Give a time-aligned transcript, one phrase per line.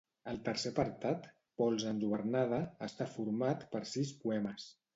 [0.29, 1.27] El tercer apartat,
[1.61, 4.71] Pols enlluernada, està format per sis poemes.